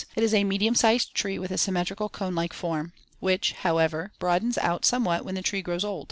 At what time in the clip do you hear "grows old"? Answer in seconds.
5.61-5.99